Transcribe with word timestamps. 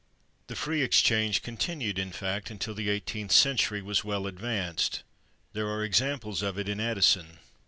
The 0.47 0.55
free 0.55 0.81
exchange 0.81 1.43
continued, 1.43 1.99
in 1.99 2.11
fact, 2.11 2.49
until 2.49 2.73
the 2.73 2.89
eighteenth 2.89 3.31
century 3.31 3.83
was 3.83 4.03
well 4.03 4.25
advanced; 4.25 5.03
there 5.53 5.67
are 5.69 5.83
examples 5.83 6.41
of 6.41 6.57
it 6.57 6.67
in 6.67 6.79
Addison. 6.79 7.37